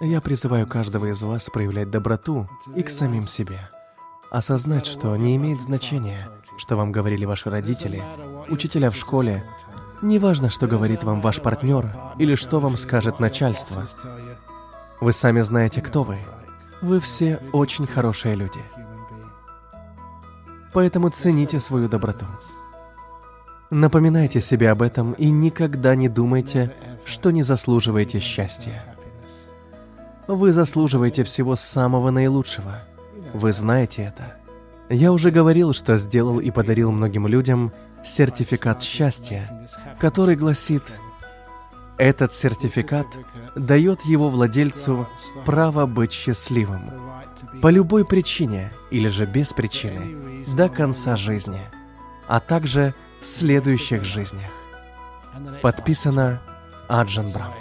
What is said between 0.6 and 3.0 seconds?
каждого из вас проявлять доброту и к